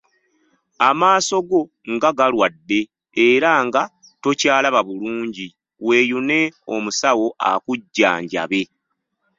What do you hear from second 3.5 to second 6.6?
nga tokyalaba bulungi, weeyune